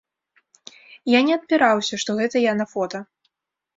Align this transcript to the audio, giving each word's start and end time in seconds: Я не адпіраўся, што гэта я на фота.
Я 1.11 1.19
не 1.29 1.33
адпіраўся, 1.39 1.93
што 2.05 2.17
гэта 2.21 2.35
я 2.51 2.59
на 2.63 2.71
фота. 2.73 2.99